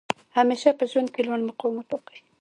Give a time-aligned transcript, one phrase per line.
[0.37, 2.19] همېشه په ژوند کښي لوړ مقام وټاکئ!